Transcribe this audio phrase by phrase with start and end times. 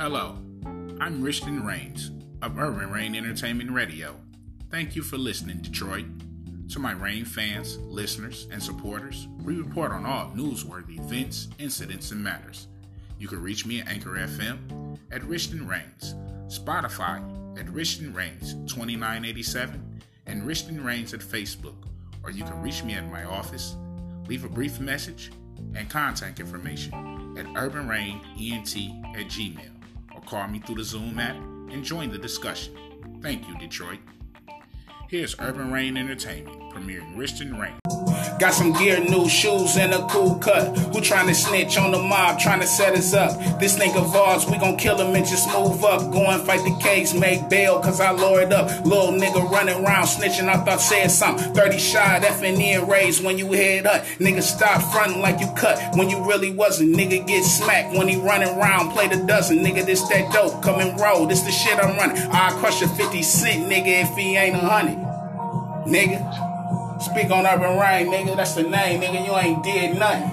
[0.00, 0.38] Hello,
[0.98, 4.16] I'm Richton Reigns of Urban Reign Entertainment Radio.
[4.70, 6.06] Thank you for listening, Detroit.
[6.70, 12.24] To my Reign fans, listeners, and supporters, we report on all newsworthy events, incidents, and
[12.24, 12.68] matters.
[13.18, 16.14] You can reach me at Anchor FM at Richton Reigns,
[16.46, 17.18] Spotify
[17.58, 21.76] at Richton Reigns 2987, and Richton Reigns at Facebook,
[22.24, 23.76] or you can reach me at my office,
[24.28, 25.30] leave a brief message,
[25.74, 26.94] and contact information
[27.36, 28.24] at urbanreignent
[29.14, 29.79] at gmail
[30.20, 32.74] or call me through the Zoom app and join the discussion.
[33.22, 34.00] Thank you, Detroit.
[35.08, 38.09] Here's Urban Reign Entertainment, premiering Richton Reign.
[38.40, 40.74] Got some gear, new shoes, and a cool cut.
[40.94, 43.38] Who trying to snitch on the mob, trying to set us up?
[43.60, 46.10] This nigga Vars, we gon' kill him and just move up.
[46.10, 48.86] Go and fight the case, make bail, cause I lowered up.
[48.86, 51.52] Little nigga running around snitching, I thought said something.
[51.52, 54.06] 30 shot, FNE and raised when you head up.
[54.18, 56.96] Nigga stop fronting like you cut when you really wasn't.
[56.96, 59.58] Nigga get smacked when he running around, play the dozen.
[59.58, 61.26] Nigga, this that dope, come and roll.
[61.26, 62.16] This the shit I'm running.
[62.16, 64.96] I crush a 50 cent nigga if he ain't a hundred.
[65.86, 66.49] Nigga.
[67.00, 68.36] Speak on Urban Reign, nigga.
[68.36, 69.26] That's the name, nigga.
[69.26, 70.30] You ain't did nothing.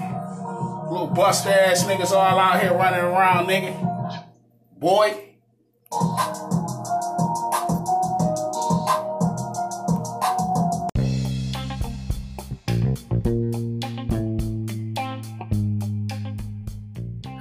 [0.90, 4.26] Little buster ass niggas all out here running around, nigga.
[4.78, 5.24] Boy.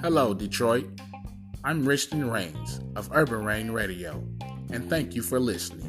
[0.01, 0.87] Hello, Detroit.
[1.63, 4.23] I'm Richton Reigns of Urban Reign Radio,
[4.71, 5.86] and thank you for listening.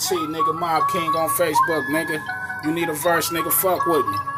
[0.00, 0.54] ENT, nigga.
[0.58, 2.22] Mob King on Facebook, nigga.
[2.64, 3.52] You need a verse, nigga.
[3.52, 4.29] Fuck with me.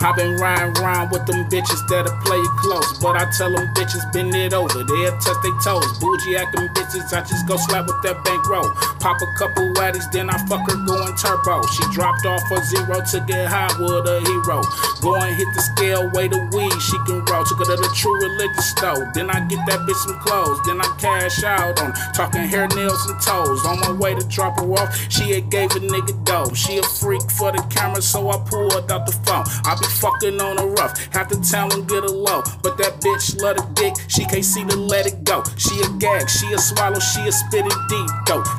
[0.00, 2.98] I been riding around with them bitches that'll play it close.
[2.98, 4.82] But I tell them bitches bend it over.
[4.82, 5.98] They'll touch their toes.
[6.00, 8.72] Bougie acting bitches, I just go slap with that bankroll.
[9.00, 11.60] Pop a couple waddies, then I fuck her going turbo.
[11.68, 14.64] She dropped off a zero to get high with a hero.
[15.04, 17.44] Go and hit the scale, weigh the weed, she can roll.
[17.44, 19.10] Took her to the true religious store.
[19.12, 20.60] Then I get that bitch some clothes.
[20.64, 23.64] Then I cash out on talking hair, nails, and toes.
[23.66, 26.52] On my way to drop her off, she had gave a nigga dough.
[26.54, 29.44] She a freak for the camera, so I pulled out the phone.
[29.64, 30.96] I be fucking on a rough.
[31.12, 32.42] Have to tell him get a low.
[32.62, 33.94] But that bitch love the dick.
[34.08, 35.42] She can't see to let it go.
[35.56, 38.10] She a gag, she a swallow, she a spit it deep.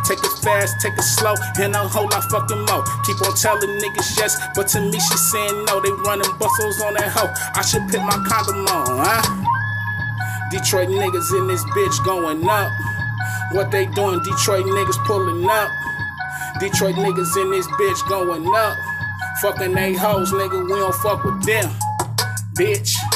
[0.05, 2.83] Take it fast, take it slow, and a whole lot fucking more.
[3.05, 5.79] Keep on telling niggas yes, but to me she saying no.
[5.81, 7.31] They running bustles on that hoe.
[7.55, 9.23] I should put my condom on, huh?
[10.51, 12.71] Detroit niggas in this bitch going up.
[13.53, 14.21] What they doing?
[14.23, 15.71] Detroit niggas pulling up.
[16.59, 18.77] Detroit niggas in this bitch going up.
[19.41, 21.67] Fucking they hoes, nigga, we don't fuck with them.
[22.55, 23.10] Bitch.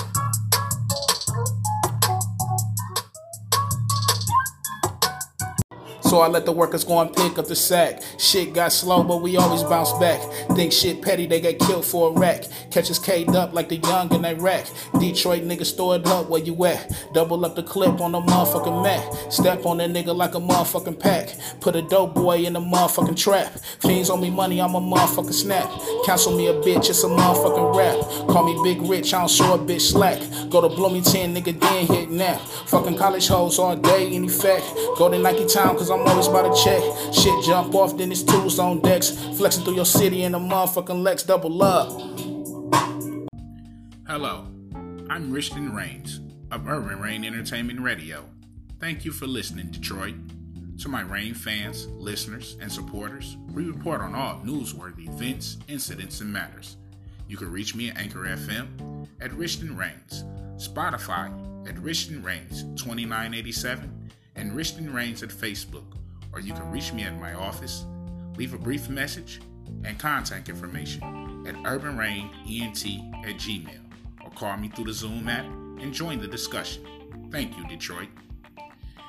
[6.15, 8.01] So I let the workers go and pick up the sack.
[8.17, 10.21] Shit got slow, but we always bounce back.
[10.55, 12.45] Think shit petty, they get killed for a rack.
[12.71, 14.65] Catch us K'd up like the young in Iraq.
[14.97, 16.89] Detroit niggas store it up where you at.
[17.13, 19.33] Double up the clip on the motherfucking mat.
[19.33, 21.35] Step on that nigga like a motherfucking pack.
[21.59, 23.51] Put a dope boy in the motherfucking trap.
[23.81, 25.69] Fiends on me money, I'm a motherfucking snap.
[26.05, 28.29] Cancel me a bitch, it's a motherfucking rap.
[28.29, 30.21] Call me Big Rich, I don't show a bitch slack.
[30.49, 32.37] Go to Bloomington, nigga, then hit now.
[32.67, 34.63] Fucking college hoes all day, in effect.
[34.97, 36.81] Go to Nike Town, cause I'm always about check.
[37.13, 39.11] Shit jump off, then it's tools on decks.
[39.38, 41.89] Flexing through your city in a motherfucking Lex, double up.
[44.07, 44.47] Hello,
[45.09, 46.21] I'm Richton Reigns
[46.51, 48.25] of Urban Reign Entertainment Radio.
[48.79, 50.16] Thank you for listening, Detroit.
[50.79, 56.31] To my Reign fans, listeners, and supporters, we report on all newsworthy events, incidents, and
[56.31, 56.77] matters.
[57.27, 60.23] You can reach me at Anchor FM at Richton Reigns,
[60.57, 61.31] Spotify
[61.67, 65.94] at Richton Reigns 2987, and Richton Reigns at Facebook,
[66.35, 67.85] or you can reach me at my office,
[68.35, 69.41] leave a brief message,
[69.85, 71.01] and contact information
[71.47, 73.79] at urbanreignent at gmail,
[74.23, 76.85] or call me through the Zoom app and join the discussion.
[77.31, 78.09] Thank you, Detroit.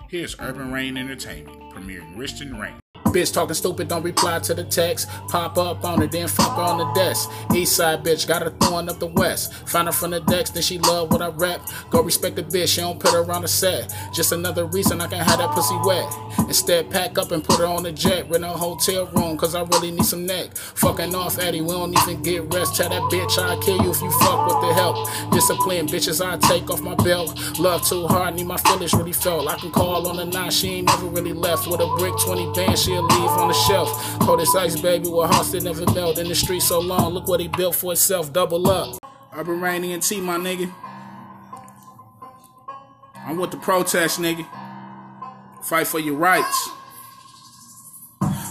[0.09, 2.81] Here's Urban Reign Entertainment, premiering Richton Reign.
[3.13, 5.09] Bitch talking stupid, don't reply to the text.
[5.29, 7.31] Pop up on it, then fuck her on the desk.
[7.55, 9.55] East side bitch, got her throwing up the west.
[9.69, 11.61] Find her from the decks, then she love what I rap.
[11.91, 13.95] Go respect the bitch, she don't put her on the set.
[14.13, 16.13] Just another reason I can have that pussy wet.
[16.47, 18.29] Instead, pack up and put her on the jet.
[18.31, 20.57] Rent a hotel room, cause I really need some neck.
[20.57, 22.77] Fucking off Eddie, we don't even get rest.
[22.77, 24.97] Tell that bitch I'll kill you if you fuck with the help.
[25.33, 27.59] Discipline, bitches I take off my belt.
[27.59, 29.49] Love too hard, need my feelings really felt.
[29.49, 31.67] I can call on the nine, she ain't never really left.
[31.67, 34.19] With a brick 20 band, leave on the shelf.
[34.21, 36.19] Coldest ice, baby, with hearts that never melt.
[36.19, 38.33] In the street so long, look what he built for himself.
[38.33, 38.99] Double up.
[39.35, 40.73] Urban Reign ENT, my nigga.
[43.27, 44.47] I'm with the protest, nigga.
[45.63, 46.71] Fight for your rights.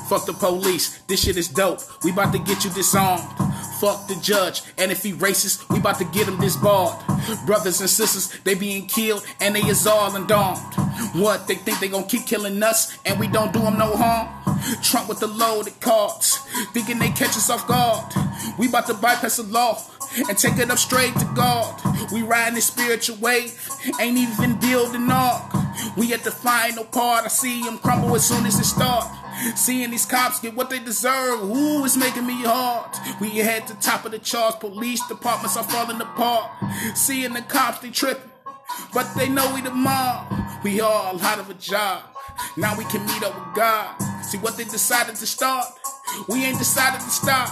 [0.10, 1.80] Fuck the police, this shit is dope.
[2.04, 3.45] We about to get you disarmed.
[3.80, 6.96] Fuck the judge, and if he racist, we about to get him disbarred.
[7.46, 10.60] Brothers and sisters, they being killed, and they is all undomed.
[11.14, 14.30] What, they think they gonna keep killing us, and we don't do them no harm?
[14.82, 16.38] Trump with the loaded cards,
[16.74, 18.14] thinking they catch us off guard.
[18.58, 19.82] We about to bypass the law,
[20.30, 21.82] and take it up straight to God.
[22.12, 23.60] We riding this spiritual wave,
[24.00, 25.55] ain't even building ark.
[25.98, 29.06] We at the final part, I see them crumble as soon as it start.
[29.56, 32.90] Seeing these cops get what they deserve, ooh, it's making me hard.
[33.20, 36.52] We at the top of the charts, police departments are falling apart.
[36.96, 38.32] Seeing the cops, they tripping,
[38.94, 40.34] but they know we the mob.
[40.64, 42.04] We all out of a job.
[42.58, 44.02] Now we can meet up with God.
[44.24, 45.68] See what they decided to start.
[46.28, 47.50] We ain't decided to stop.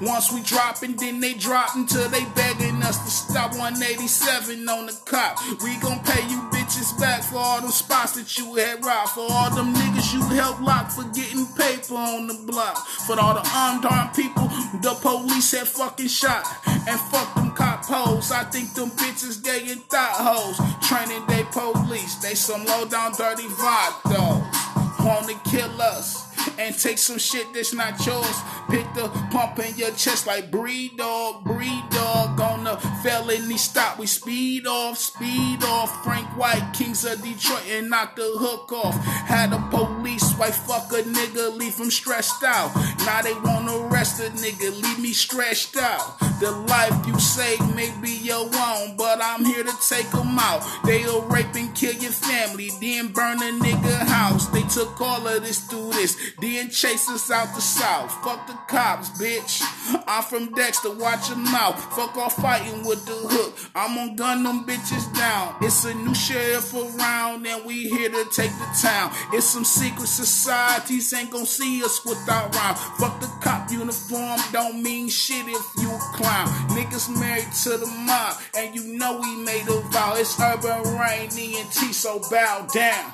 [0.00, 4.86] Once we drop and then they drop until they begging us to stop 187 on
[4.86, 5.38] the cop.
[5.62, 9.10] We gon' pay you bitches back for all them spots that you had robbed.
[9.10, 12.76] For all them niggas you helped lock for getting paper on the block.
[13.06, 14.48] For all the unarmed people
[14.82, 16.44] the police had fucking shot.
[16.66, 18.32] And fuck them cop hoes.
[18.32, 20.56] I think them bitches gay and thought hoes.
[20.88, 22.16] Training they police.
[22.16, 25.04] They some low down dirty vibe though.
[25.04, 26.25] Wanna kill us
[26.58, 28.36] and take some shit that's not yours.
[28.70, 32.40] Pick the pump in your chest like breed dog, breed dog.
[32.40, 36.04] On the felony stop, we speed off, speed off.
[36.04, 38.94] Frank White, Kings of Detroit, and knock the hook off.
[39.04, 42.74] Had a police wife fuck a nigga, leave him stressed out.
[43.00, 46.25] Now they wanna arrest a nigga, leave me stretched out.
[46.38, 50.62] The life you say may be your own, but I'm here to take them out.
[50.84, 54.46] They'll rape and kill your family, then burn a nigga house.
[54.48, 58.12] They took all of this through this, then chase us out the south.
[58.22, 59.62] Fuck the cops, bitch.
[60.06, 61.82] I'm from Dexter, watch your mouth.
[61.94, 63.56] Fuck off fighting with the hook.
[63.74, 65.56] I'm gonna gun them bitches down.
[65.62, 69.10] It's a new sheriff around, and we here to take the town.
[69.32, 72.74] It's some secret societies ain't gonna see us without rhyme.
[72.98, 76.25] Fuck the cop uniform, don't mean shit if you a.
[76.26, 80.14] Niggas married to the mob, and you know we made a vow.
[80.16, 83.12] It's urban reign, ENT, so bow down.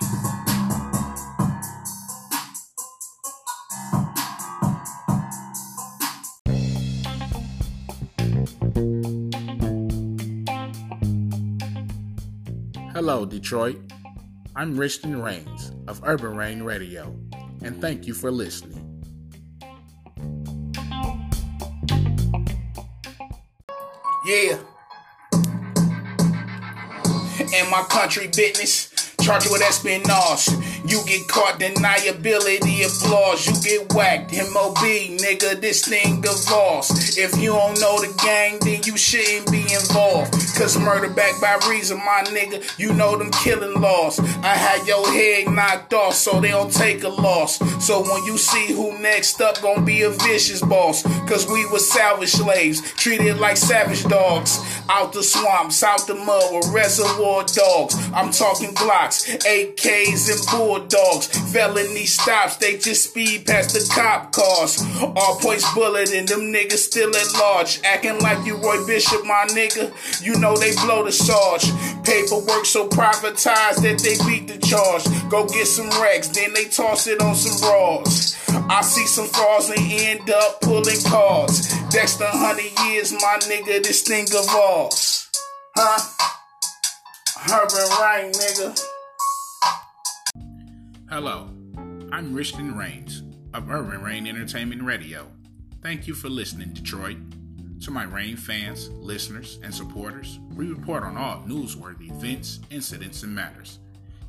[12.94, 13.78] Hello, Detroit.
[14.56, 17.14] I'm Richton Reigns of Urban Reign Radio,
[17.62, 18.81] and thank you for listening.
[24.24, 24.56] Yeah.
[27.54, 28.88] And my country business,
[29.20, 30.48] charge you with espionage.
[30.92, 33.46] You get caught, deniability applause.
[33.46, 37.16] You get whacked, MOB, nigga, this thing evolves.
[37.16, 40.32] If you don't know the gang, then you shouldn't be involved.
[40.54, 44.20] Cause murder back by reason, my nigga, you know them killing laws.
[44.20, 47.56] I had your head knocked off, so they don't take a loss.
[47.82, 51.04] So when you see who next up, gonna be a vicious boss.
[51.26, 54.60] Cause we were salvage slaves, treated like savage dogs.
[54.90, 57.94] Out the swamps, out the mud with reservoir dogs.
[58.12, 60.81] I'm talking blocks, AKs, and Bulldogs.
[60.88, 64.82] Dogs, felony stops, they just speed past the cop cars.
[65.16, 67.80] All points bullet and them niggas still at large.
[67.84, 69.92] Acting like you Roy Bishop, my nigga.
[70.22, 71.64] You know they blow the charge.
[72.04, 75.04] Paperwork so privatized that they beat the charge.
[75.30, 78.36] Go get some wrecks, then they toss it on some bras.
[78.68, 81.68] I see some frauds and end up pulling cards.
[81.90, 85.30] Dexter, 100 years, my nigga, this thing evolves.
[85.76, 86.28] Huh?
[87.50, 88.91] Urban Reign, nigga.
[91.12, 91.50] Hello,
[92.10, 95.30] I'm Richton Reigns of Urban Reign Entertainment Radio.
[95.82, 97.18] Thank you for listening, Detroit.
[97.82, 103.34] To my Reign fans, listeners, and supporters, we report on all newsworthy events, incidents, and
[103.34, 103.78] matters.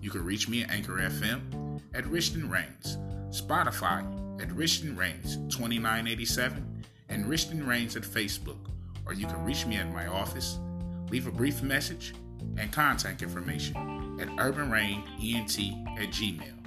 [0.02, 2.98] You can reach me at Anchor FM at Richton Reigns,
[3.30, 4.02] Spotify
[4.42, 8.60] at Richton Reigns 2987, and Richton Reigns at Facebook,
[9.06, 10.60] or you can reach me at my office,
[11.10, 12.14] leave a brief message,
[12.58, 13.78] and contact information
[14.20, 15.08] at urbanreignent
[15.98, 16.63] at gmail,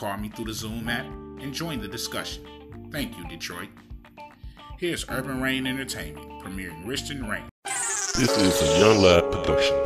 [0.00, 1.04] call me through the Zoom app
[1.42, 2.42] and join the discussion.
[2.90, 3.68] Thank you, Detroit.
[4.78, 7.50] Here's Urban Reign Entertainment, premiering Richton Reign.
[8.16, 9.76] This is a Young Lad production.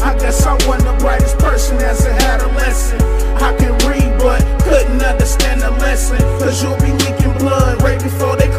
[0.00, 3.02] I guess I wasn't the brightest person as an adolescent.
[3.42, 6.16] I can read, but couldn't understand the lesson.
[6.38, 8.51] Cause you'll be leaking blood right before they clean the weapon.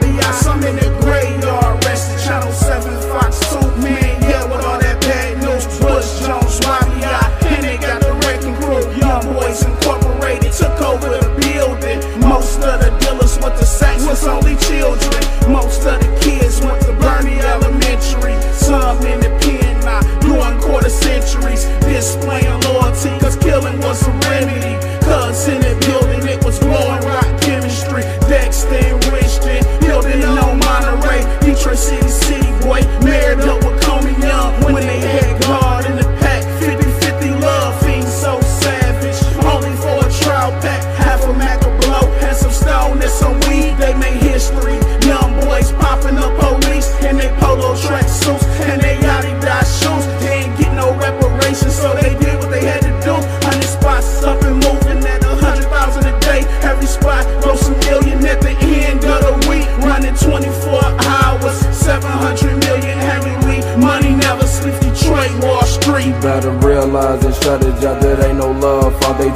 [0.00, 4.80] Be out, some in the graveyard, resting Channel 7, Fox 2, man, yeah, with all
[4.80, 7.22] that bad news, Bush, Jones, Wabia,
[7.54, 12.80] and they got the wrecking crew, Young Boys Incorporated took over the building, most of
[12.82, 14.56] the dealers with the sacks was only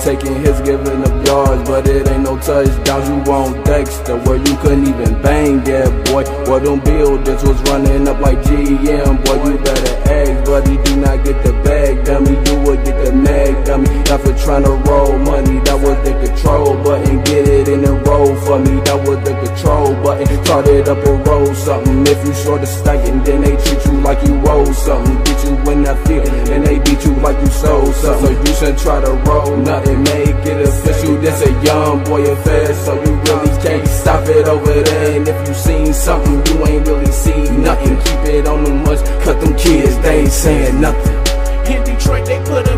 [0.09, 3.09] taking hits, giving up yards, but it ain't no touchdowns.
[3.09, 6.25] You want Dexter, where you couldn't even bang, yeah, boy.
[6.49, 9.51] Well, them buildings was running up like GM, boy.
[9.51, 9.99] You better
[10.49, 12.31] but he do not get the bag, dummy.
[12.31, 13.89] You would get the mag, dummy.
[14.09, 14.75] Not for trying to
[18.49, 20.27] for me, that was the control button.
[20.45, 22.01] Start it up and roll something.
[22.09, 25.17] If you short the stack, and then they treat you like you roll something.
[25.25, 28.25] Beat you in that field, and they beat you like you sold something.
[28.25, 31.21] So you shouldn't try to roll nothing, make it official.
[31.21, 35.17] This a young boy affair, so you really can't stop it over there.
[35.17, 38.01] And if you seen something, you ain't really seen nothing.
[38.01, 41.17] Keep it on the much, cut them kids, they ain't saying nothing.
[41.69, 42.77] In Detroit, they put a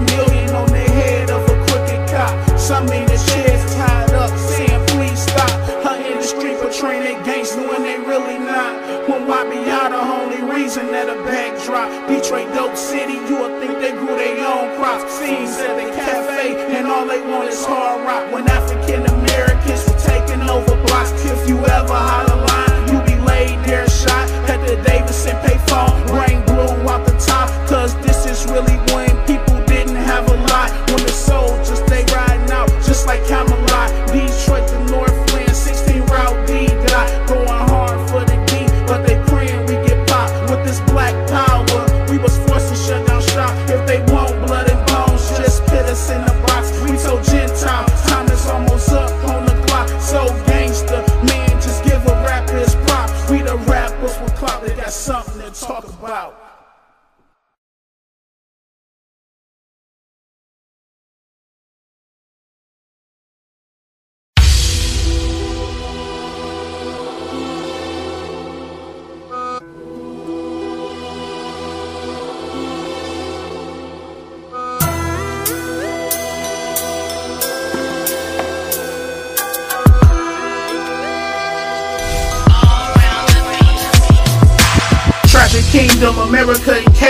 [10.71, 11.91] reason that a bag drop.
[12.07, 15.11] Detroit dope city, you would think they grew their own crops.
[15.19, 18.31] Scenes at the cafe, and all they want is hard rock.
[18.33, 23.59] When African Americans were taking over blocks, if you ever holler line, you be laid
[23.67, 26.07] there shot at the Davidson payphone.
[26.15, 30.71] Rain blew out the top, cause this is really when people didn't have a lot.
[30.91, 31.70] When the soldiers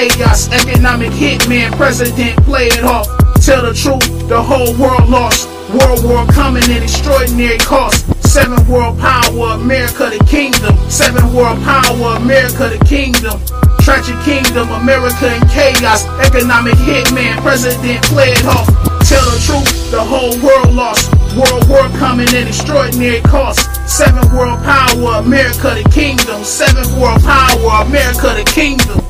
[0.09, 0.49] chaos.
[0.53, 3.07] Economic hitman, president, play it off.
[3.45, 5.49] Tell the truth, the whole world lost.
[5.77, 8.07] World war coming at extraordinary cost.
[8.25, 10.77] Seven world power, America the kingdom.
[10.89, 13.37] Seven world power, America the kingdom.
[13.85, 16.07] Tragic kingdom, America in chaos.
[16.25, 18.67] Economic hitman, president, play it off.
[19.05, 21.13] Tell the truth, the whole world lost.
[21.37, 23.69] World war coming at extraordinary cost.
[23.89, 26.45] Seven world power, America the kingdom.
[26.45, 29.01] Seven world power, America the kingdom.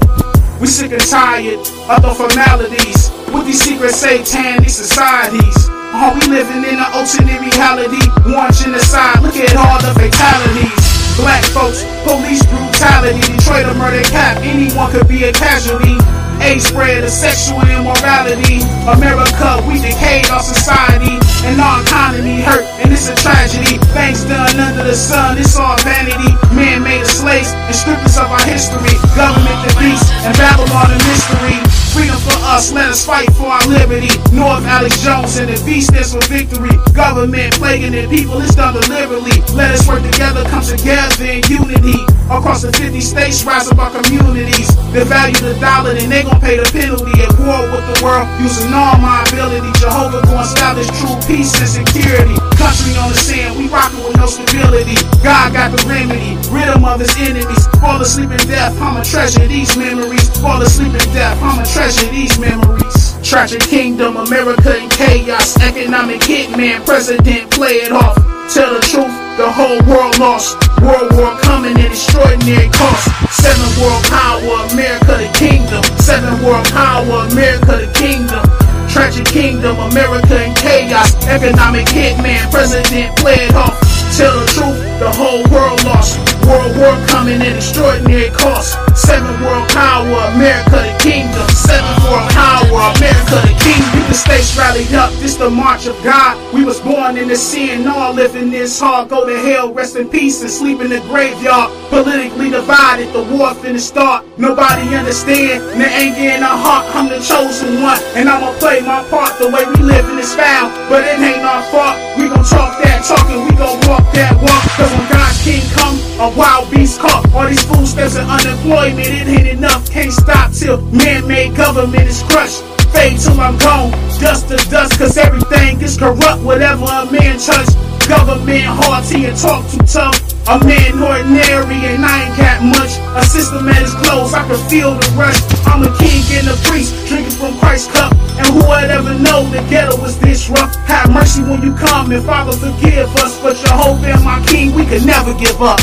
[0.60, 1.56] We sick and tired
[1.88, 5.56] of the formalities with these secret satanic societies.
[5.96, 8.04] Are we living in an alternate reality?
[8.28, 10.84] One genocide, look at all the fatalities.
[11.16, 15.96] Black folks, police brutality, Detroit a murder cap, anyone could be a casualty.
[16.44, 18.60] AIDS spread of sexual immorality.
[18.84, 23.78] America, we decayed our society, and our economy hurt, and it's a tragedy.
[23.96, 26.36] Things done under the sun, it's all vanity.
[26.54, 28.94] Man made us slaves and strippers of our history.
[29.16, 31.79] Government the beast, and Babylon the mystery.
[31.90, 34.14] Freedom for us, let us fight for our liberty.
[34.30, 36.70] North Alex Jones and the V stands for victory.
[36.94, 39.42] Government plaguing the people, it's done deliberately.
[39.58, 41.98] Let us work together, come together in unity.
[42.30, 44.70] Across the 50 states, rise up our communities.
[44.94, 47.10] They value the dollar, then they gon' pay the penalty.
[47.26, 49.74] At war with the world, using all my ability.
[49.82, 52.38] Jehovah gon' establish true peace and security.
[52.54, 54.94] Country on the sand, we rockin' with no stability.
[55.26, 57.66] God got the remedy, rid of his enemies.
[57.82, 60.30] Fall asleep in death, I'ma treasure these memories.
[60.38, 63.16] Fall asleep in death, I'ma treasure these memories.
[63.22, 65.56] Tragic kingdom, America in chaos.
[65.62, 68.16] Economic hitman, president, play it off.
[68.52, 69.08] Tell the truth,
[69.38, 70.58] the whole world lost.
[70.82, 73.08] World war coming at extraordinary cost.
[73.32, 75.82] Seven world power, America the kingdom.
[75.96, 78.44] Seven world power, America the kingdom.
[78.90, 81.16] Tragic kingdom, America in chaos.
[81.26, 83.89] Economic hitman, president, play it off.
[84.20, 86.20] Tell the truth, the whole world lost.
[86.44, 88.76] World war coming in extraordinary cost.
[88.92, 90.04] Seven world power,
[90.36, 91.48] America the kingdom.
[91.56, 94.04] Seven world power, America the kingdom.
[94.12, 96.36] The states rallied up, this the march of God.
[96.52, 99.08] We was born in the sin, all living this hard.
[99.08, 101.70] Go to hell, rest in peace, and sleep in the graveyard.
[101.88, 104.26] Politically divided, the war finna start.
[104.36, 106.84] Nobody understand the anger in our heart.
[106.94, 110.34] I'm the chosen one, and I'ma play my part the way we live in this
[110.34, 110.68] foul.
[110.90, 111.96] But it ain't our fault.
[112.18, 114.64] We gon' talk that talk and we gon' walk that walk.
[114.76, 117.26] Cause when God's king come, a wild beast caught.
[117.34, 119.90] All these stamps and unemployment, it ain't enough.
[119.90, 122.62] Can't stop till man-made government is crushed.
[122.92, 126.42] Fade till I'm gone, dust to dust, cause everything is corrupt.
[126.42, 127.68] Whatever a man touch,
[128.10, 130.18] Government haughty and talk too tough.
[130.50, 132.98] A man ordinary and I ain't got much.
[133.14, 135.38] A system at his close, I can feel the rush.
[135.70, 138.10] I'm a king and a priest, drinking from Christ's cup.
[138.34, 140.74] And who would ever know the ghetto was this rough?
[140.90, 143.38] Have mercy when you come and Father forgive us.
[143.40, 145.78] But your hope in my king, we can never give up.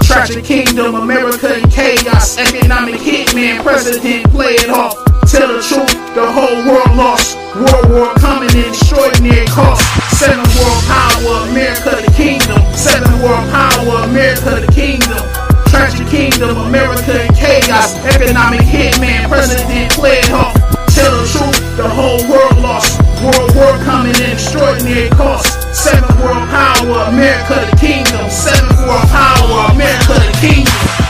[0.00, 2.38] Tragic kingdom, America in chaos.
[2.38, 5.07] Economic hitman, president, play it off.
[5.28, 7.36] Tell the truth, the whole world lost.
[7.52, 9.84] World war coming in extraordinary cost.
[10.16, 12.56] Seven world power, America the kingdom.
[12.72, 15.20] Seven world power, America the kingdom.
[15.68, 17.92] Tragic kingdom, America in chaos.
[18.08, 20.56] Economic hitman, president, play it off.
[20.96, 22.96] Tell the truth, the whole world lost.
[23.20, 25.60] World war coming in extraordinary cost.
[25.76, 28.24] Seven world power, America the kingdom.
[28.32, 31.07] Seven world power, America the kingdom.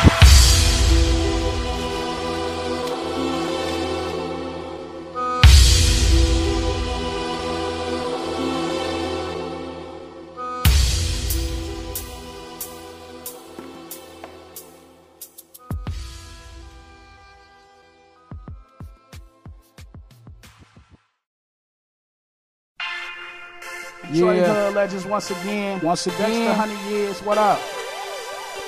[24.19, 24.65] Detroit Yeah.
[24.67, 25.81] Hood Legends once again.
[25.81, 27.21] Once Dexter again, 100 years.
[27.23, 27.61] What up?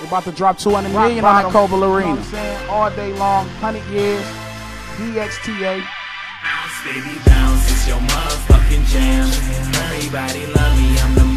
[0.01, 1.53] we about to drop 200 Rock million on that bottom.
[1.53, 2.13] Coble You know what Arena.
[2.13, 2.69] I'm saying?
[2.71, 3.47] All day long.
[3.61, 4.25] 100 years.
[4.97, 5.83] DXTA.
[5.83, 9.27] Bounce, baby, bounce, it's your motherfucking jam.
[9.27, 11.30] Everybody love me, I'm the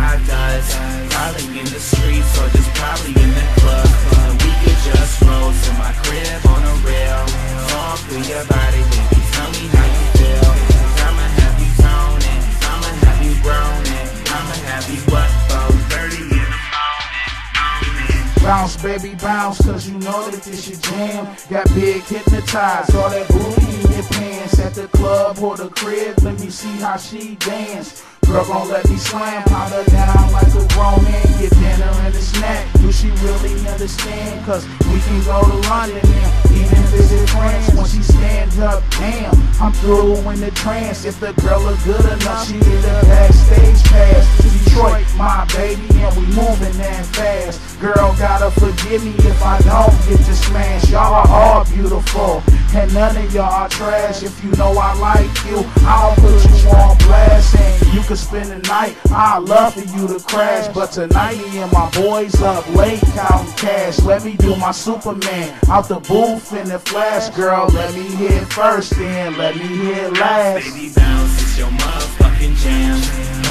[0.00, 0.68] is does.
[1.10, 3.88] Probably in the streets or just probably in the club.
[4.24, 7.20] And we could just roll to my crib on a rail.
[7.68, 10.46] Talk through your body, baby, tell me how you feel.
[10.46, 16.16] i I'ma have you zoning, I'ma have you groaning, I'ma have you what, for 30
[16.16, 18.42] in the morning.
[18.42, 21.36] Bounce, baby, bounce, cause you know that this your jam.
[21.48, 24.58] Got big hypnotized, all that booty in your pants.
[24.58, 28.04] At the club or the crib, let me see how she dance.
[28.30, 31.26] Girl gon' let me slam, pound her down like a grown man.
[31.40, 32.64] Get dinner and a snack.
[32.74, 34.46] Do she really understand?
[34.46, 38.84] Cause we can go to London and even visit France when she stand up.
[38.90, 41.04] Damn, I'm through in the trance.
[41.04, 44.24] If the girl is good enough, she get a backstage pass.
[44.42, 47.80] To Detroit, my baby, and we moving that fast.
[47.80, 50.88] Girl, gotta forgive me if I don't get to smash.
[50.88, 52.42] Y'all are all beautiful,
[52.74, 54.22] and none of y'all are trash.
[54.22, 58.50] If you know I like you, I'll put you on blast, and you can spend
[58.50, 58.96] the night.
[59.10, 63.52] I love for you to crash, but tonight me and my boys up late counting
[63.56, 63.98] cash.
[64.00, 67.68] Let me do my Superman out the booth in the flash, girl.
[67.68, 70.64] Let me hit first, then let me hit last.
[70.64, 72.96] Baby bounce, it's your motherfucking jam.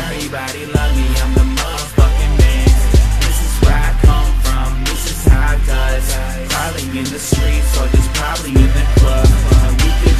[0.05, 2.65] Everybody love me, I'm the motherfucking man.
[3.25, 6.05] This is where I come from, this is how it does.
[6.53, 9.29] Probably in the streets or just probably in the club.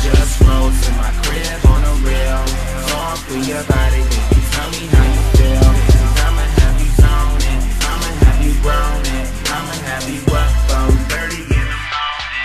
[0.02, 2.40] Just roll to my crib on a rail.
[2.88, 5.60] Talk through your body, baby, tell me how you feel.
[5.60, 11.36] i I'ma have you zoning, I'ma have you groaning, I'ma have you up from 30
[11.36, 12.40] in the morning.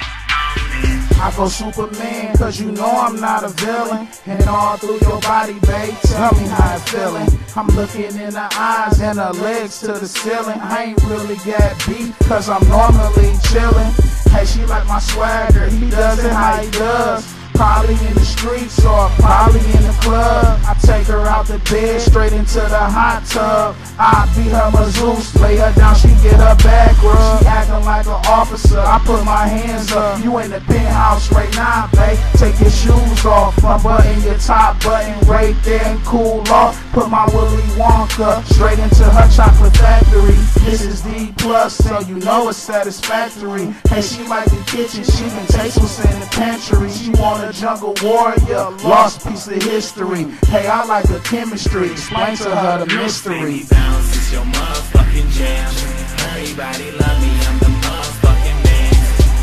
[1.23, 4.09] I go Superman, cause you know I'm not a villain.
[4.27, 7.29] And all through your body, babe, tell me how it feeling.
[7.55, 10.59] I'm looking in her eyes and her legs to the ceiling.
[10.61, 13.95] I ain't really got beat, cause I'm normally chillin'.
[14.33, 17.44] Hey, she like my swagger, he does it how he does.
[17.55, 20.61] Probably in the streets or probably in the club.
[20.67, 23.77] I take her out the bed, straight into the hot tub.
[23.99, 27.41] I be her masseuse, lay her down, she get her back rub.
[27.41, 30.23] She acting like an officer, I put my hands up.
[30.23, 32.19] You in the penthouse right now, babe.
[32.37, 36.75] Take your shoes off, unbutton your top button right there and cool off.
[36.93, 40.35] Put my Willy Wonka straight into her chocolate factory.
[40.65, 43.73] This is D plus, so you know it's satisfactory.
[43.89, 46.91] Hey, she like the kitchen, she can taste what's in the pantry.
[46.91, 50.25] She want a jungle warrior, lost piece of history.
[50.49, 53.65] Hey, I like the chemistry, explain to her the mystery.
[53.69, 55.69] Bounce, your motherfucking jam.
[56.33, 58.93] Everybody love me, I'm the motherfucking man.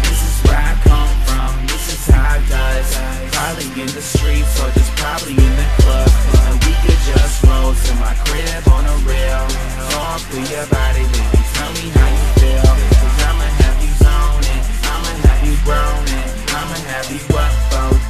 [0.01, 2.89] This is where I come from, this is how it does.
[3.37, 6.09] Probably in the streets or just probably in the club.
[6.49, 9.45] And we could just roll to my crib on a rail.
[9.93, 12.65] Talk through your body, baby, tell me how you feel.
[12.65, 18.00] Cause I'ma have you zoning, I'ma have you groaning, I'ma have you up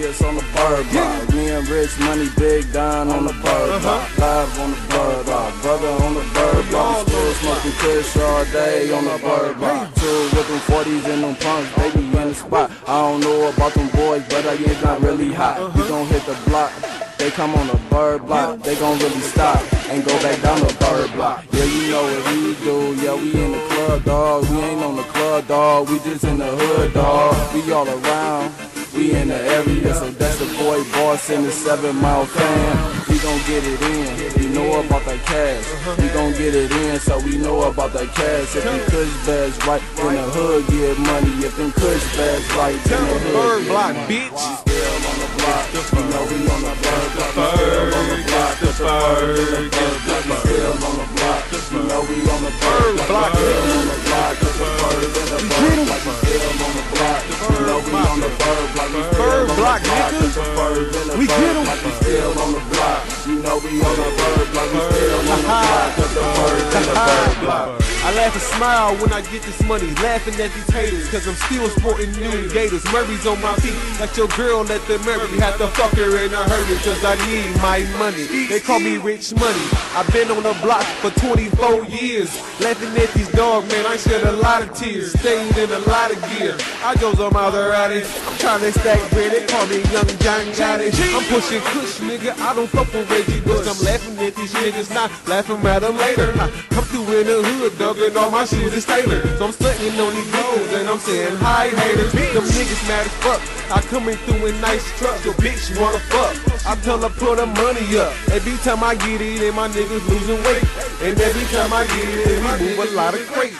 [0.00, 1.28] on the bird block.
[1.34, 4.18] Me and Rich Money Big Don on the bird block.
[4.18, 5.62] Live on the bird block.
[5.62, 7.06] Brother on the bird block.
[7.06, 9.94] We still smoking kush all day on the bird block.
[9.96, 12.70] Two with them 40s and them punks, baby in the spot.
[12.88, 15.74] I don't know about them boys, but I get not really hot.
[15.74, 16.72] We gon' hit the block.
[17.18, 19.60] They come on the bird block, they gon' really stop
[19.90, 21.44] and go back down the bird block.
[21.52, 22.94] Yeah, you know what we do.
[23.04, 24.48] Yeah, we in the club, dog.
[24.48, 25.90] We ain't on the club, dog.
[25.90, 27.54] We just in the hood, dog.
[27.54, 28.49] We all around.
[28.94, 33.00] We in the area, so that's the boy boss in the seven mile fan.
[33.08, 34.34] We gon' get it in.
[34.40, 35.64] We know about that cash.
[35.98, 38.56] We gon' get it in, so we know about that cash.
[38.56, 41.30] If them kush bags right, then the hood get money.
[41.46, 44.70] If them kush bags right, then the hood Bird get block, bitch.
[44.90, 45.70] On the block.
[45.70, 47.30] You know we on the bird block.
[47.30, 48.18] We still on the.
[48.60, 50.26] The bird in the bird.
[50.26, 51.46] We still on the block.
[51.70, 53.38] You know we on the bird block.
[53.38, 54.34] On the block.
[54.34, 55.78] The bird in the bird.
[55.78, 57.22] We still on the block.
[57.24, 58.90] You know we on the bird block.
[58.92, 60.20] We Bird block, nigga.
[60.20, 61.80] The bird in the We get block.
[61.84, 63.00] We still on the block.
[63.26, 64.68] You know we on the bird block.
[64.72, 65.96] We still on the block.
[65.96, 67.68] The bird in the bird block.
[68.02, 71.34] I laugh and smile when I get this money, laughing at these haters, cause I'm
[71.34, 72.82] still sporting new gators.
[72.92, 75.28] Murray's on my feet, like your girl let the Murray.
[75.36, 78.24] Had to fuck her in a hurry, cause I need my money.
[78.48, 79.66] They call me Rich Money.
[79.92, 83.84] I've been on the block for 24 years, laughing at these dogs, man.
[83.84, 86.56] I shed a lot of tears, stayed in a lot of gear.
[86.82, 89.32] I go some Maserati, I'm trying to stack bread.
[89.32, 90.88] They call me Young John Gotti.
[91.12, 92.32] I'm pushing Kush, nigga.
[92.40, 93.68] I don't fuck with Reggie Bush.
[93.68, 96.32] I'm laughing at these niggas, not laughing at them later.
[96.40, 99.26] I come through in the hood, dog, and all my shoes is tailored.
[99.38, 102.12] So I'm stunting on these hoes, and I'm saying hi haters.
[102.12, 103.40] Them niggas mad as fuck.
[103.70, 106.36] I coming through in nice trucks, your bitch you wanna fuck.
[106.66, 108.12] I tell her put her money up.
[108.30, 110.64] Every time I get it, and my niggas losing weight.
[111.02, 113.58] And every time I get it, we move a lot of crates.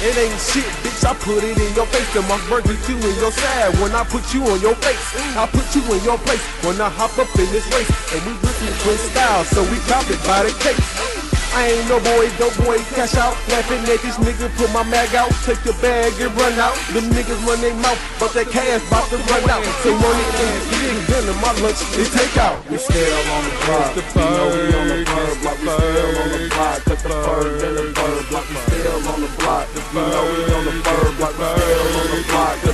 [0.00, 1.04] It ain't shit, bitch.
[1.04, 2.08] I put it in your face.
[2.14, 5.36] The must burger you in your side when I put you on your face.
[5.36, 7.90] I put you in your place when I hop up in this race.
[8.16, 11.19] And we looking twin style, so we cop it by the case.
[11.52, 13.34] I ain't no boy, no boy, cash out.
[13.50, 15.34] Laughing at this nigga, put my mag out.
[15.42, 16.78] Take your bag and run out.
[16.94, 19.64] Them niggas run their mouth, but that cash bout to run out.
[19.82, 22.62] So money ain't big, dinner, my lunch is takeout.
[22.70, 23.94] We still on the block.
[23.98, 25.58] the You know we on the bird, block.
[25.58, 26.78] We still on the block.
[26.86, 28.46] Cut the the bird in the bird block.
[28.46, 29.66] We still on the block.
[29.74, 31.34] You know we on the bird block.
[31.34, 31.89] We still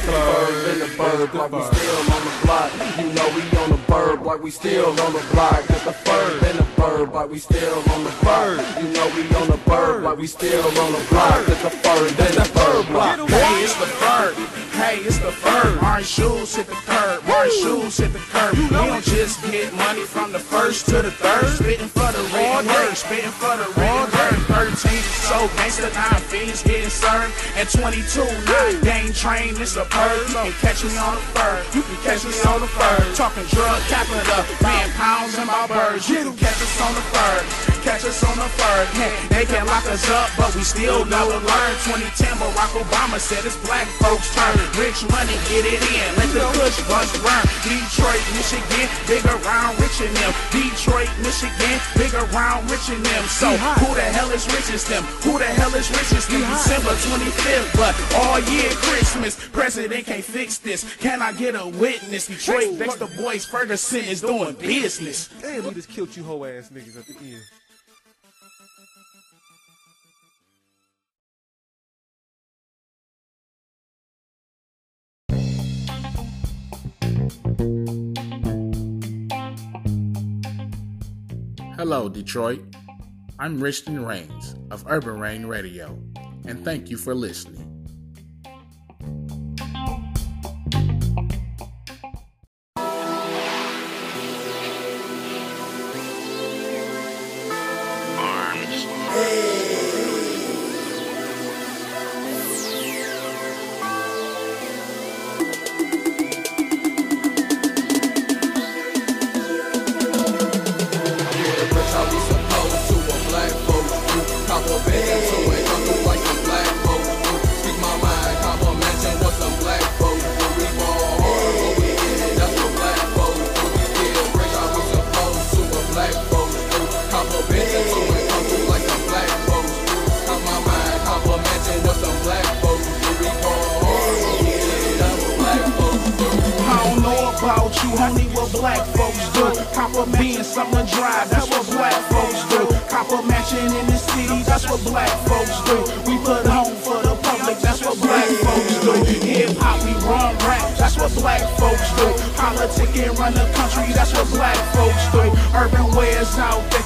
[0.08, 0.46] on the block.
[0.46, 1.52] Cut the bird in the bird block.
[1.52, 2.70] We still on the block.
[2.98, 5.66] You know we on the bird like We still on the block.
[5.66, 7.30] Cut the bird in the bird block.
[7.30, 8.82] We still on the block.
[8.82, 11.44] You know we on the bird like We still on the block.
[11.46, 13.28] Cut the bird in the bird block.
[13.28, 14.65] Hey, it's the bird.
[14.76, 15.80] Hey, it's the bird.
[15.82, 17.24] Orange shoes hit the curb.
[17.28, 18.52] Orange shoes hit the curb.
[18.58, 21.48] We don't just get money from the first to the third.
[21.56, 22.94] Spitting for the written word.
[22.94, 24.36] Spitting for the written word.
[24.76, 27.32] 13 so gangsta, nine fiends getting served.
[27.56, 29.56] And 22, nine gang train.
[29.56, 30.28] It's a bird.
[30.28, 31.64] You can catch me on the bird.
[31.74, 33.16] You can catch me on the bird.
[33.16, 34.44] Talking drug capital.
[34.60, 36.08] man, pounds in my birds.
[36.08, 37.44] You can catch us on the bird.
[37.82, 38.86] Catch us on the bird.
[39.30, 41.72] They can lock us up, but we still know to learn.
[41.86, 44.65] 2010, Barack Obama said it's black folks' turn.
[44.74, 46.08] Rich money, get it in.
[46.18, 47.44] Let the push bust burn.
[47.62, 50.32] Detroit, Michigan, big around rich in them.
[50.50, 53.22] Detroit, Michigan, big around rich in them.
[53.30, 55.02] So who the hell is richest them?
[55.22, 56.42] Who the hell is richest them?
[56.42, 59.36] December 25th, but all year Christmas.
[59.52, 60.84] President can't fix this.
[60.96, 62.26] Can I get a witness?
[62.26, 65.28] Detroit, Dexter Boys, Ferguson is doing business.
[65.40, 67.42] Damn, we just killed you hoe ass niggas at the end.
[81.76, 82.62] Hello, Detroit.
[83.40, 85.98] I'm Richton Reigns of Urban Reign Radio,
[86.46, 87.65] and thank you for listening.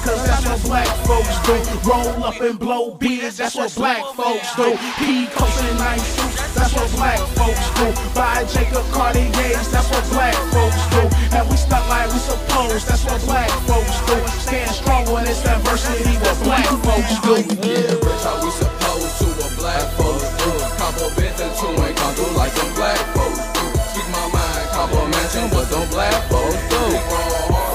[0.01, 1.55] Cause that's what black folks do.
[1.89, 4.77] Roll up and blow beers, that's what black folks do.
[4.97, 7.87] P and nice suits, that's what black folks do.
[8.13, 11.01] Buy Jacob Cartiers, that's what black folks do.
[11.37, 14.17] And we stuck like we supposed, that's what black folks do.
[14.41, 17.35] Stand strong when it's adversity, what black folks do.
[17.61, 20.51] Yeah, rich how we supposed to what black folks do.
[20.81, 23.65] Couple bits and two ain't come like some black folks do.
[23.93, 27.70] Speak my mind, mansion, what them black folks do.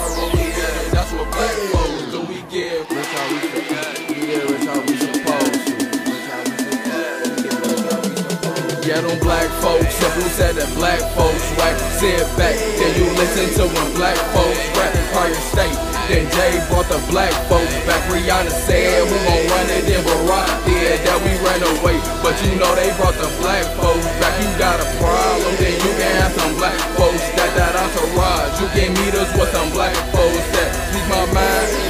[8.96, 11.76] Yeah, them black folks, simple said that black folks whack.
[12.00, 15.76] Sit back, then you listen to when black folks rap Empire State.
[16.08, 18.00] Then Jay brought the black folks back.
[18.08, 19.84] Rihanna said, Who gon' run it?
[19.84, 22.00] Then Barack did that we ran away.
[22.24, 24.32] But you know they brought the black folks back.
[24.40, 27.20] You got a problem, then you can have some black folks.
[27.36, 28.56] That that entourage.
[28.64, 31.85] You can meet us with some black folks that speak my mind.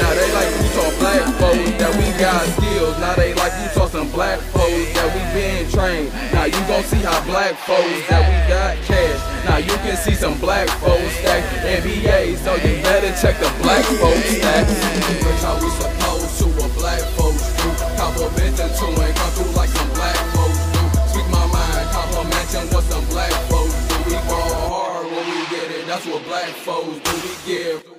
[2.18, 2.98] Got skills.
[2.98, 6.12] Now they like you talk some black folks that we been trained.
[6.32, 9.20] Now you gon' see how black folks that we got cash.
[9.44, 13.84] Now you can see some black folks stack NBA, so you better check the black
[14.00, 14.72] folks stats.
[15.20, 17.68] That's how we supposed to a black folks do.
[17.96, 20.82] Compliment and two ain't come through like some black folks do.
[21.12, 23.96] Speak my mind, complimenting what some black folks do.
[24.08, 27.12] We ball hard when we get it, that's what black folks do.
[27.20, 27.96] We give.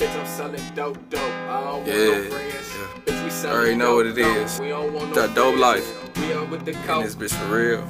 [0.00, 1.20] Bitch, I'm selling dope, dope.
[1.20, 2.54] I don't want no friends.
[2.76, 3.02] yeah.
[3.04, 4.36] Bitch, we selling Already know what dope, it dope.
[4.46, 4.60] is.
[4.60, 5.60] We don't want no That dope friends.
[5.60, 6.16] life.
[6.18, 7.04] We on with the And coke.
[7.04, 7.84] this bitch for real.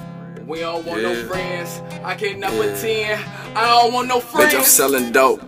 [0.47, 1.13] We don't want Yeah.
[1.15, 1.81] no friends.
[2.05, 2.59] I cannot Yeah.
[2.63, 3.25] pretend.
[3.57, 4.53] I don't want no friends.
[4.53, 5.41] Bitch, I'm selling dope.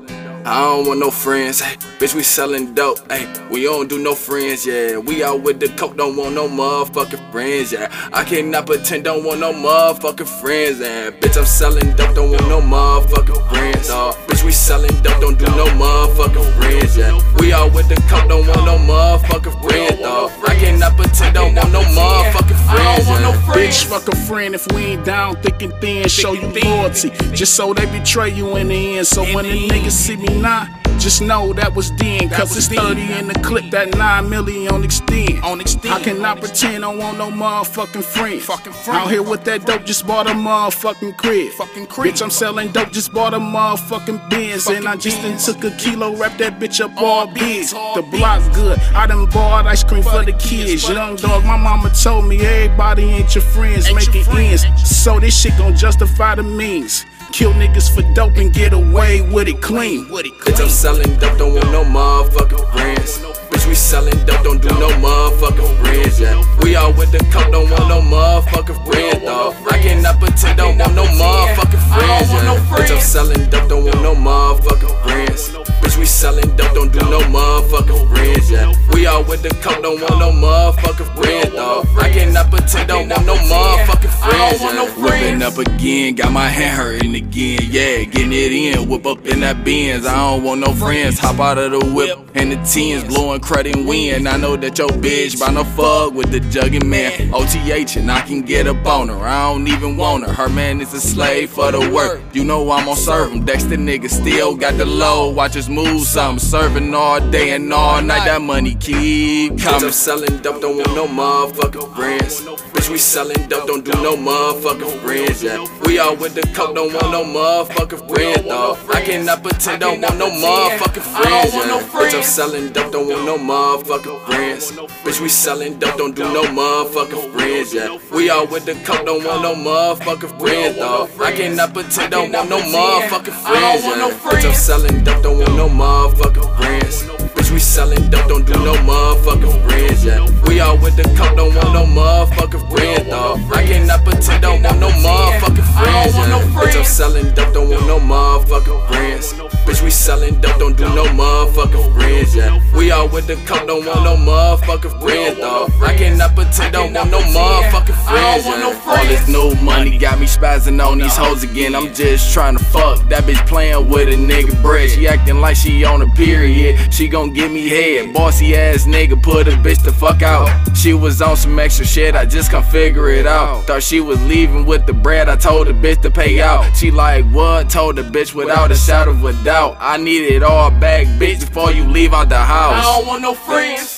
[0.47, 1.59] I don't want no friends.
[1.59, 3.01] Hey, bitch, we selling dope.
[3.11, 4.97] Hey, we don't do no friends, yeah.
[4.97, 7.91] We out with the coke, don't want no motherfucking friends, yeah.
[8.13, 11.11] I cannot pretend, don't want no motherfucking friends, yeah.
[11.11, 14.15] Bitch, I'm selling dope, don't want no motherfucking friends, dawg.
[14.29, 17.21] Bitch, we selling dope, don't do no motherfucking friends, yeah.
[17.41, 20.31] We out with the coke, don't want no motherfucking friends, dawg.
[20.47, 23.33] I cannot pretend, don't want no motherfucking friends, yeah.
[23.53, 26.07] Bitch, fuck a friend if we ain't down thick and thin.
[26.09, 29.07] Show you loyalty, just so they betray you in the end.
[29.09, 30.69] So when the niggas see me not,
[30.99, 32.29] just know that was then.
[32.31, 35.43] Cause it's 30 in the clip, that 9 million on extend.
[35.45, 35.95] On extend.
[35.95, 38.41] I cannot pretend I want no motherfucking friend.
[38.43, 39.01] Fucking friend.
[39.01, 41.53] Out here with that dope, just bought a motherfucking crib.
[41.53, 42.15] Fucking crib.
[42.15, 44.67] Bitch, I'm selling dope, just bought a motherfucking Benz.
[44.67, 47.67] And I just done took a kilo, wrap that bitch up all big.
[47.69, 48.79] The block good.
[48.95, 50.89] I done bought ice cream for the kids.
[50.89, 54.65] Young dog, my mama told me everybody ain't your friends, making ends.
[54.85, 57.05] So this shit gon' justify the means.
[57.37, 60.07] Kill niggas for dope and get away with it clean.
[60.07, 63.46] Bitch, I'm selling dope, don't want no motherfucking friends.
[63.51, 66.43] Bitch, we selling dope, don't do no motherfucking friends, yeah.
[66.63, 69.55] We all with the coke, don't want no motherfucking friends, dawg.
[69.71, 72.77] I cannot pretend, don't want no motherfucking friends, yeah.
[72.77, 75.51] Bitch, I'm selling dope, don't want no motherfucking friends.
[75.81, 78.73] Bitch, we selling dope, don't do no motherfucking friends, yeah.
[78.93, 81.87] We all with the coke, don't want no motherfucking friends, dawg.
[81.99, 84.87] I cannot pretend, don't want no motherfucking friends, yeah.
[84.97, 88.05] Whipping up again, got my hand hurting again, yeah.
[88.05, 90.07] Getting it in, whip up in that Benz.
[90.07, 93.77] I don't want no friends, hop out of the whip and the tens, blowing credit
[93.77, 94.27] win.
[94.27, 97.33] I know that your bitch bout no fuck with the jugging man.
[97.33, 99.19] OTH and I can get a boner.
[99.19, 100.33] I don't even want her.
[100.33, 102.21] Her man is a slave for the work.
[102.33, 103.45] You know I'm gon' serve him.
[103.45, 105.31] Dexter nigga still got the low.
[105.31, 106.39] Watch us move some.
[106.39, 108.25] Serving all day and all night.
[108.27, 109.85] That money keep coming.
[109.85, 112.41] I'm selling dope, don't want no motherfucking friends.
[112.41, 115.65] Bitch, we selling dope, don't do no motherfucking friends, yeah.
[115.85, 118.79] We all with the coke, don't want no motherfucking friends, dawg.
[118.95, 121.53] I cannot pretend, don't want no motherfucking friends.
[121.53, 124.71] Bitch, I'm selling dope, don't want no motherfucking friends.
[125.03, 127.99] Bitch, we selling dope, don't do no motherfucking friends, yeah.
[128.15, 131.11] We all with the coke, don't want no motherfucking friends, dawg.
[131.21, 134.11] I cannot pretend, don't want no motherfucking friends, yeah.
[134.31, 137.26] Bitch, I'm selling dope, don't want no motherfucking friends.
[137.47, 140.27] Bitch, we selling dope, don't do no motherfucking friends, yeah.
[140.49, 143.39] We all with the coke, don't want no motherfucking friends, dawg.
[143.55, 146.43] I cannot pretend, don't want no motherfucking friends, yeah.
[146.57, 149.33] Bitch, I'm selling dope, don't want no motherfucking friends.
[149.65, 152.61] Bitch, we selling dope, don't do no motherfucking friends, yeah.
[152.77, 155.71] We all with the coke, don't want no motherfucking friends, dawg.
[155.83, 158.83] I cannot pretend, don't want no motherfucking friends, yeah.
[158.87, 161.77] All this new money got me spazzing on these hoes again.
[161.77, 163.09] I'm just trying to fuck.
[163.09, 164.91] That bitch playing with a nigga bread.
[164.91, 166.93] She acting like she on a period.
[166.93, 168.15] She gon' give me head.
[168.15, 170.49] Bossy ass nigga put a bitch the fuck out.
[170.75, 173.65] She was on some extra shit, I just can't figure it out.
[173.67, 176.75] Thought she was leaving with the bread, I told the bitch to pay out.
[176.75, 177.69] She like, what?
[177.69, 179.77] Told the bitch without a shadow of a doubt.
[179.79, 182.75] I need it all back, bitch, before you leave out the house.
[182.75, 183.96] I don't want no friends.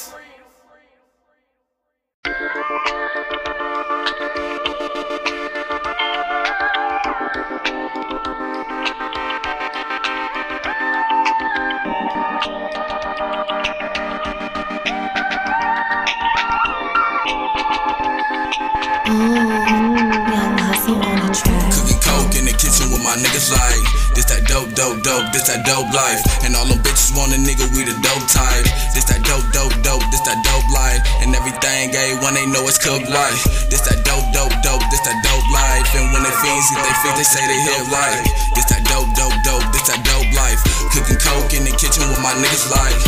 [23.09, 23.81] My niggas like
[24.12, 26.21] This that dope, dope, dope, this that dope life.
[26.44, 28.68] And all them bitches want a nigga, we the dope type.
[28.92, 31.01] This that dope, dope, dope, this that dope life.
[31.25, 33.40] And everything gay when they know it's cooked life.
[33.73, 35.88] This that dope, dope, dope, this that dope life.
[35.97, 38.21] And when they fiends get they feet, they say they hit right
[38.53, 40.61] This that dope, dope, dope, this that dope life.
[40.92, 42.99] Cooking coke in the kitchen with my niggas like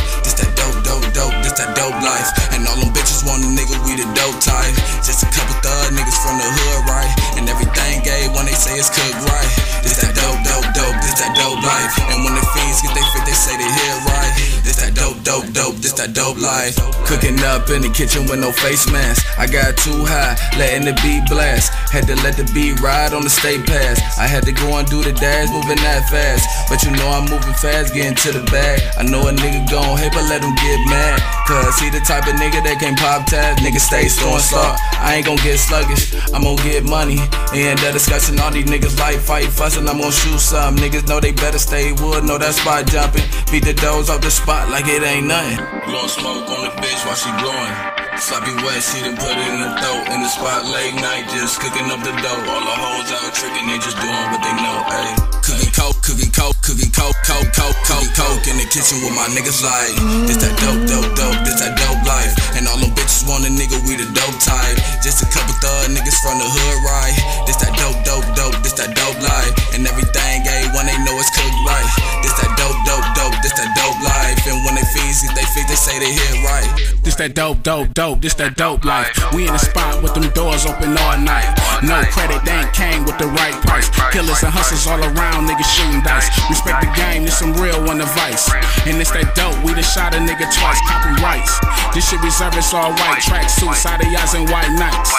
[1.20, 2.28] dope, this that dope life.
[2.56, 4.72] And all them bitches want a nigga, we the dope type.
[5.04, 7.12] Just a couple thug niggas from the hood, right?
[7.36, 9.50] And everything gay when they say it's cooked right.
[9.84, 13.02] This that dope, dope, dope, this that dope life And when the fiends get they
[13.10, 16.78] fit, they say they hit right This that dope, dope, dope, this that dope life
[17.10, 19.26] Cooking up in the kitchen with no face mask.
[19.34, 21.74] I got too high, letting the beat blast.
[21.90, 23.98] Had to let the beat ride on the state pass.
[24.14, 26.46] I had to go and do the dash, moving that fast.
[26.70, 28.78] But you know I'm moving fast, getting to the bag.
[28.94, 31.18] I know a nigga gon' hate, but let him get mad.
[31.50, 33.58] Cause he the type of nigga that can't pop tabs.
[33.58, 34.78] Nigga stay throwing salt.
[35.02, 37.18] I ain't gon' get sluggish, I'm gon' get money.
[37.50, 39.90] And that discussion, all these niggas like fight, fussin'.
[39.90, 40.78] I'm gon' shoot some.
[40.78, 43.24] Niggas know they better stay wood, know that spot jumping.
[43.50, 45.58] Beat the doors off the spot like it ain't nothing.
[45.86, 48.09] Blowing smoke on the bitch while she blowing.
[48.18, 50.02] Sloppy wet, she done put it in the throat.
[50.10, 52.42] In the spot late night, just cooking up the dough.
[52.50, 54.82] All the hoes out tricking, they just doing what they know.
[54.90, 55.14] Ayy,
[55.46, 59.30] cooking coke, cooking coke, cooking coke, coke, coke, coke, coke in the kitchen with my
[59.30, 59.94] niggas like.
[60.26, 62.34] This that dope, dope, dope, this that dope life.
[62.58, 64.76] And all them bitches want a nigga, we the dope type.
[65.06, 67.14] Just a couple thug niggas from the hood, right?
[67.46, 69.54] This that dope, dope, dope, this that dope life.
[69.70, 71.86] And everything gay when they know it's cooked right.
[72.26, 74.09] This that dope, dope, dope, this that dope life.
[74.46, 76.68] And when they fees get they feet, they say they hit right.
[77.04, 79.12] This that dope, dope, dope, this that dope life.
[79.34, 81.48] We in the spot with them doors open all night.
[81.84, 83.92] No credit, they ain't came with the right price.
[84.12, 86.28] Killers and hustlers all around, niggas shooting dice.
[86.48, 88.48] Respect the game, this some real one advice.
[88.88, 91.60] And it's that dope, we done shot a nigga twice, copyrights.
[91.92, 95.12] This shit reserved, it's all white tracksuits, eyes and white nights.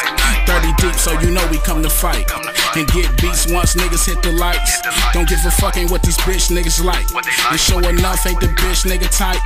[0.47, 2.25] 30 deep, so you know we come to fight.
[2.75, 4.79] And get beats once niggas hit the lights.
[5.11, 7.03] Don't give a fucking what these bitch niggas like.
[7.51, 9.39] And sure enough, ain't the bitch nigga tight.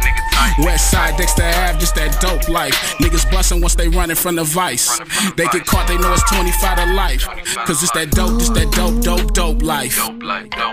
[0.59, 2.75] West side, Dexter Ave, just that dope life.
[2.99, 4.87] Niggas bustin' once they running from the vice.
[5.35, 7.27] They get caught, they know it's 25 to life.
[7.65, 9.97] Cause it's that dope, it's that dope, dope, dope life.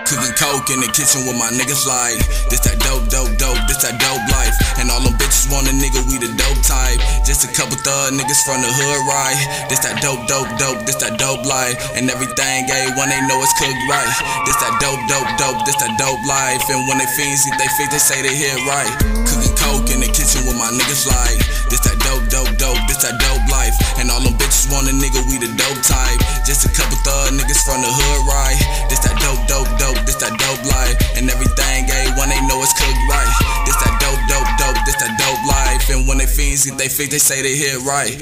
[0.03, 2.19] Cooking coke in the kitchen with my niggas like
[2.51, 5.73] This that dope, dope, dope, this that dope life And all them bitches want a
[5.73, 9.39] nigga, we the dope type Just a couple thug niggas from the hood, right?
[9.71, 13.39] This that dope, dope, dope, this that dope life And everything gay when they know
[13.39, 14.11] it's cooked right
[14.43, 17.71] This that dope, dope, dope, this that dope life And when they fiends get they
[17.79, 18.82] feet, they say they hit right
[19.27, 21.37] Cooking coke in the kitchen with my niggas like
[21.69, 23.75] This that dope, dope, dope, this that dope life.
[23.99, 26.19] And all them bitches want a nigga, we the dope type.
[26.43, 28.57] Just a couple thug niggas from the hood, right?
[28.89, 30.95] This that dope, dope, dope, this that dope life.
[31.15, 33.31] And everything gay when they know it's cooked right.
[33.65, 35.89] This that dope, dope, dope, this that dope life.
[35.89, 38.13] And when they fiends get they feet, they say they hit right.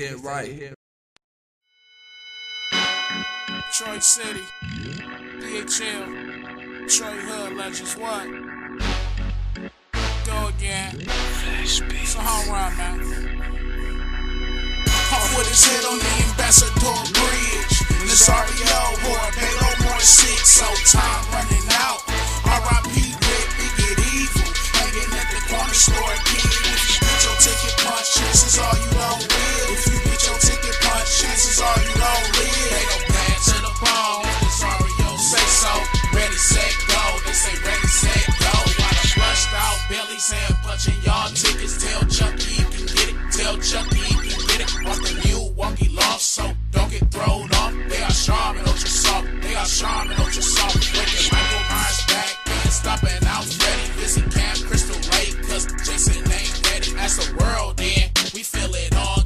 [3.72, 4.42] Detroit City,
[5.40, 8.61] DHL, Detroit Hood Legends, what?
[10.32, 10.96] Go again.
[12.08, 13.00] So how rhyme, man?
[15.12, 17.76] Off with his head on the Ambassador Bridge.
[18.08, 22.00] Nazario, boy, pay no more six, so time running out.
[22.48, 23.12] R.I.P.
[23.12, 24.48] Rick, we get evil.
[24.80, 26.48] Hanging at the corner store again.
[26.48, 29.68] If you get your ticket punch, chances are you don't win.
[29.76, 32.72] If you get your ticket punch, chances are you don't live.
[32.72, 34.24] They don't plan to the bone.
[34.48, 35.74] Nazario say so.
[36.16, 37.04] Ready, set, go.
[37.28, 37.91] They say ready,
[39.92, 41.76] Billy saying punching y'all tickets.
[41.84, 43.16] Tell Chucky he can get it.
[43.36, 44.88] Tell Chucky he can get it.
[44.88, 47.74] Off the new walkie lost, so don't get thrown off.
[47.90, 49.28] They are sharp and ultra soft.
[49.42, 50.80] They are sharp and ultra soft.
[50.96, 52.32] Breaking Michael Myers back
[52.64, 53.88] and stopping out Freddy.
[54.00, 56.92] Visit Camp Crystal Lake, cause Jason ain't ready.
[56.98, 59.21] As the world in, we feel it all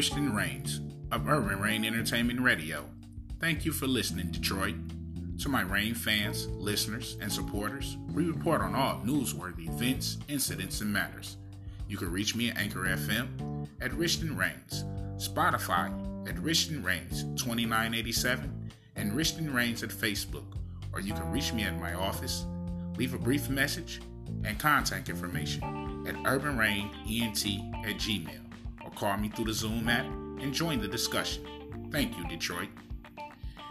[0.00, 0.80] Richton Reigns
[1.12, 2.88] of Urban Reign Entertainment Radio.
[3.38, 4.76] Thank you for listening, Detroit.
[5.40, 10.90] To my Reign fans, listeners, and supporters, we report on all newsworthy events, incidents, and
[10.90, 11.36] matters.
[11.86, 14.84] You can reach me at Anchor FM at Richton Reigns,
[15.22, 15.90] Spotify
[16.26, 20.56] at Richton Reigns 2987, and Richton Reigns at Facebook,
[20.94, 22.46] or you can reach me at my office,
[22.96, 24.00] leave a brief message,
[24.44, 25.62] and contact information
[26.08, 26.88] at urbanreignent
[27.84, 28.49] at gmail,
[29.00, 31.42] call me through the Zoom app and join the discussion.
[31.90, 32.68] Thank you, Detroit.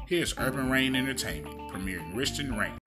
[0.07, 2.79] Here's Urban Reign Entertainment, premiering Richton Reign.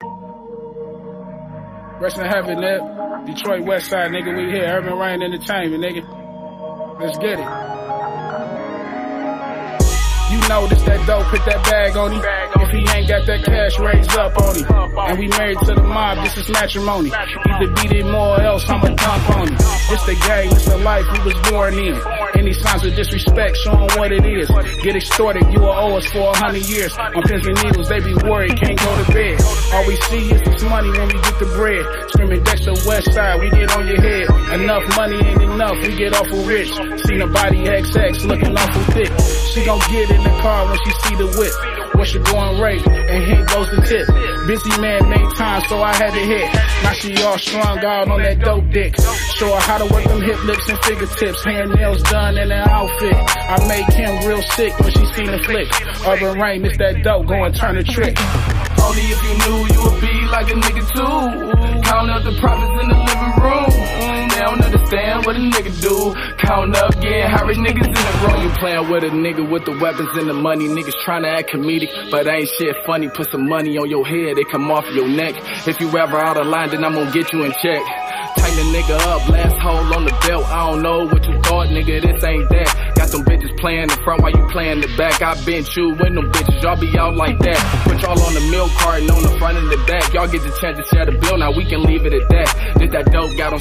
[2.01, 3.25] Rest in heaven, nigga.
[3.25, 4.35] Detroit West Side, nigga.
[4.35, 4.65] We here.
[4.65, 6.99] Urban Reign Entertainment, nigga.
[6.99, 7.47] Let's get it.
[10.33, 12.21] You know this that dope, put that bag on him.
[12.59, 14.97] If he ain't got that cash, raise up on him.
[14.97, 17.11] And we married to the mob, this is matrimony.
[17.13, 19.55] Either beat it more or else I'ma dump on him.
[19.55, 22.01] This the game, it's the life we was born in.
[22.53, 24.47] Signs of disrespect, show 'em what it is.
[24.83, 26.95] Get extorted, you will owe us for a hundred years.
[26.97, 29.41] On pins and needles, they be worried, can't go to bed.
[29.73, 31.85] All we see is this money when we get the bread.
[32.09, 34.27] Screaming Dexter West Side, we get on your head.
[34.59, 36.71] Enough money ain't enough, we get awful rich.
[37.05, 39.11] Seen a body XX looking awful thick.
[39.53, 41.53] She gon' get in the car when she see the whip.
[41.93, 42.81] What's your going rate?
[42.87, 44.07] And here goes the tip.
[44.47, 46.51] Busy man made time, so I had to hit.
[46.81, 48.95] Now she all strung out on that dope dick.
[49.35, 51.45] Show her how to work them hip lips and fingertips.
[51.45, 53.15] Hair nails done in an outfit.
[53.15, 55.69] I make him real sick when she seen the flick.
[56.07, 58.17] Urban Reign, it's that dope, go and turn the trick.
[58.83, 61.81] Only if you knew you would be like a nigga too.
[61.83, 63.65] Count up the profits in the living room.
[63.69, 66.13] Mm, They don't understand what a nigga do.
[66.37, 68.43] Count up, getting high niggas in the room.
[68.43, 70.67] You playing with a nigga with the weapons and the money.
[70.67, 73.07] Niggas trying to act comedic, but ain't shit funny.
[73.09, 75.35] Put some money on your head, it come off your neck.
[75.67, 77.81] If you ever out of line, then I'm gonna get you in check.
[78.35, 80.45] Tighten the nigga up, last hole on the belt.
[80.45, 82.93] I don't know what you thought, nigga, this ain't that.
[82.95, 85.21] Got them bitches playing in front while you playing the back.
[85.21, 87.57] I been with them bitches, y'all be out like that.
[87.85, 88.71] Put y'all on the milk
[89.09, 90.13] on the front and the back.
[90.13, 92.47] Y'all get the chance to share the bill, now we can leave it at that.
[92.93, 93.53] That dope, got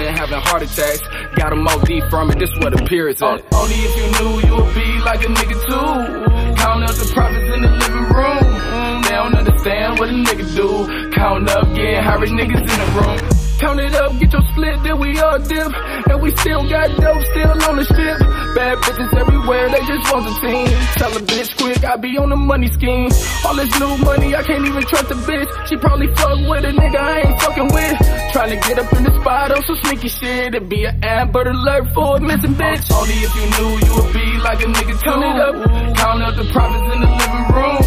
[0.00, 1.04] and having heart attacks.
[1.36, 3.44] Got them OD from it, this what appears at.
[3.52, 6.56] Only if you knew you would be like a nigga too.
[6.56, 8.40] Count up the profits in the living room.
[8.40, 11.10] Mm, They don't understand what a nigga do.
[11.12, 11.68] Count up,
[12.00, 13.18] high rich niggas in the room.
[13.60, 15.68] Count it up, get your split, then we all dip.
[16.08, 18.16] And we still got dope, still on the strip.
[18.54, 20.68] Bad bitches everywhere, they just want the team.
[20.96, 23.10] Tell a bitch quick, I be on the money scheme.
[23.44, 25.48] All this new money, I can't even trust a bitch.
[25.68, 27.96] She probably fuck with a nigga I ain't fucking with.
[28.32, 30.54] Trying to get up in the spot on some sneaky shit.
[30.54, 32.90] It'd be an Amber alert for a missing bitch.
[32.90, 34.94] Only if you knew you would be like a nigga.
[35.02, 35.54] Count it up,
[35.96, 37.78] count up the profits in the living room.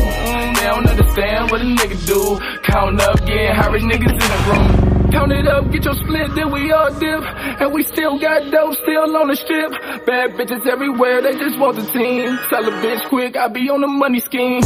[0.55, 2.39] They don't understand what a nigga do.
[2.63, 5.00] Count up, getting high niggas in the room.
[5.11, 7.21] Count it up, get your split, then we all dip.
[7.61, 9.71] And we still got dope, still on the strip.
[10.05, 12.37] Bad bitches everywhere, they just want the team.
[12.49, 14.61] Tell a bitch quick, I be on the money scheme.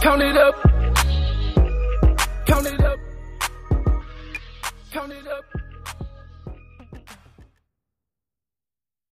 [0.00, 0.54] Count it up.
[2.46, 2.98] Count it up.
[4.92, 5.57] Count it up.